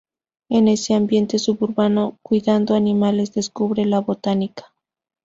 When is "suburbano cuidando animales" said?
1.37-3.33